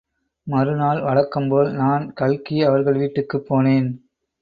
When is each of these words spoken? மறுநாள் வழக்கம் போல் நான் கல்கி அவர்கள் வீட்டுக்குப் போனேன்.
மறுநாள் 0.47 1.01
வழக்கம் 1.01 1.49
போல் 1.49 1.71
நான் 1.73 2.13
கல்கி 2.13 2.63
அவர்கள் 2.63 2.97
வீட்டுக்குப் 2.97 3.47
போனேன். 3.49 3.89